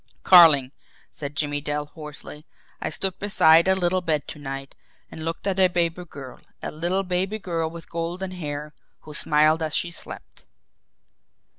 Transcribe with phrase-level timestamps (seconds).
[0.23, 0.71] "Carling,"
[1.11, 2.47] said Jimmie Dale hoarsely,
[2.81, 4.73] "I stood beside a little bed to night
[5.11, 9.61] and looked at a baby girl a little baby girl with golden hair, who smiled
[9.61, 10.45] as she slept."